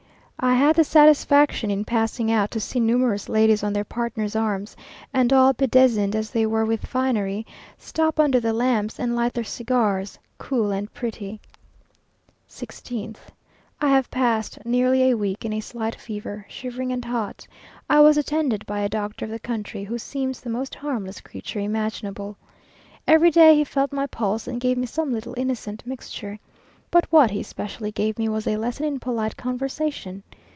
I 0.43 0.55
had 0.55 0.75
the 0.75 0.83
satisfaction 0.83 1.69
in 1.69 1.85
passing 1.85 2.31
out 2.31 2.49
to 2.49 2.59
see 2.59 2.79
numerous 2.79 3.29
ladies 3.29 3.63
on 3.63 3.73
their 3.73 3.83
partners' 3.83 4.35
arms, 4.35 4.75
and 5.13 5.31
all 5.31 5.53
bedizened 5.53 6.15
as 6.15 6.31
they 6.31 6.47
were 6.47 6.65
with 6.65 6.83
finery, 6.83 7.45
stop 7.77 8.19
under 8.19 8.39
the 8.39 8.51
lamps, 8.51 8.99
and 8.99 9.15
light 9.15 9.33
their 9.35 9.43
cigars, 9.43 10.17
cool 10.39 10.71
and 10.71 10.91
pretty. 10.95 11.39
16th. 12.49 13.17
I 13.81 13.89
have 13.89 14.09
passed 14.09 14.57
nearly 14.65 15.11
a 15.11 15.15
week 15.15 15.45
in 15.45 15.53
a 15.53 15.59
slight 15.59 15.93
fever; 15.93 16.47
shivering 16.49 16.91
and 16.91 17.05
hot. 17.05 17.45
I 17.87 17.99
was 17.99 18.17
attended 18.17 18.65
by 18.65 18.79
a 18.79 18.89
doctor 18.89 19.25
of 19.25 19.31
the 19.31 19.37
country, 19.39 19.83
who 19.83 19.99
seems 19.99 20.41
the 20.41 20.49
most 20.49 20.73
harmless 20.73 21.21
creature 21.21 21.59
imaginable. 21.59 22.35
Every 23.07 23.29
day 23.29 23.53
he 23.55 23.63
felt 23.63 23.93
my 23.93 24.07
pulse, 24.07 24.47
and 24.47 24.59
gave 24.59 24.75
me 24.79 24.87
some 24.87 25.13
little 25.13 25.35
innocent 25.37 25.85
mixture. 25.85 26.39
But 26.89 27.05
what 27.09 27.31
he 27.31 27.39
especially 27.39 27.93
gave 27.93 28.19
me 28.19 28.27
was 28.27 28.45
a 28.45 28.57
lesson 28.57 28.83
in 28.83 28.99
polite 28.99 29.37
conversation. 29.37 30.23